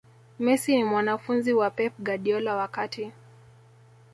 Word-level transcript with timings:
messi 0.39 0.75
ni 0.77 0.83
mwanafunzi 0.83 1.53
wa 1.53 1.69
pep 1.71 1.93
guardiola 1.99 2.55
wakati 2.55 3.11